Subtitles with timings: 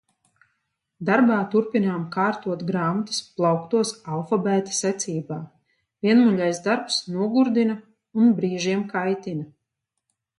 [1.07, 5.37] Darbā turpinām kārtot grāmatas plauktos alfabēta secībā.
[6.07, 7.77] Vienmuļais darbs nogurdina
[8.23, 9.47] un brīžiem kaitina.